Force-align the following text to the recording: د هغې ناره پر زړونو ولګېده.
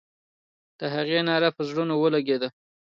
د 0.79 0.81
هغې 0.95 1.19
ناره 1.27 1.49
پر 1.55 1.63
زړونو 1.69 1.93
ولګېده. 1.97 2.49